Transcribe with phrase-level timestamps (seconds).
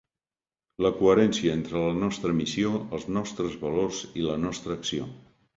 [0.85, 5.11] La coherència entre la nostra missió, els nostres valors i la nostra acció.